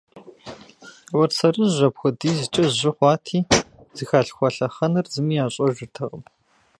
[1.15, 3.39] Уэрсэрыжь апхуэдизкӀэ жьы хъуати,
[3.95, 6.23] зыхалъхуа лъэхъэнэр зыми ищӀэжыртэкъым.